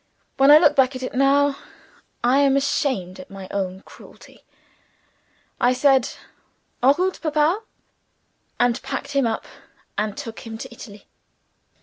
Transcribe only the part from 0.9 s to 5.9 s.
at it now, I am amazed at my own cruelty. I